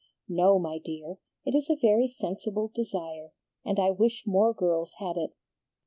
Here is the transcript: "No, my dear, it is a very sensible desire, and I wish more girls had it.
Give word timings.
"No, 0.27 0.57
my 0.57 0.79
dear, 0.83 1.19
it 1.45 1.53
is 1.53 1.69
a 1.69 1.75
very 1.79 2.07
sensible 2.07 2.71
desire, 2.73 3.33
and 3.63 3.77
I 3.79 3.91
wish 3.91 4.23
more 4.25 4.51
girls 4.51 4.95
had 4.97 5.15
it. 5.15 5.35